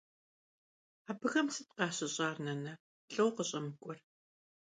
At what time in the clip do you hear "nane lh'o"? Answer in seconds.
2.45-3.25